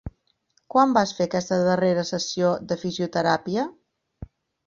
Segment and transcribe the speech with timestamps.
[0.75, 3.67] Quan vas fer aquesta darrera sessió de fisioteràpia?